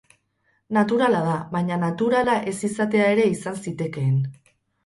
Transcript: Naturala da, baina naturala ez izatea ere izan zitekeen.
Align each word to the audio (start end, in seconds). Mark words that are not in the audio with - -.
Naturala 0.77 1.19
da, 1.27 1.35
baina 1.51 1.77
naturala 1.85 2.39
ez 2.53 2.57
izatea 2.71 3.13
ere 3.17 3.29
izan 3.37 3.63
zitekeen. 3.67 4.21